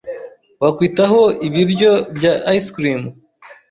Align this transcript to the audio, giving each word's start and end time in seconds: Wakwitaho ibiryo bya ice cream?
Wakwitaho 0.63 1.21
ibiryo 1.47 1.91
bya 2.15 2.33
ice 2.57 2.69
cream? 2.75 3.01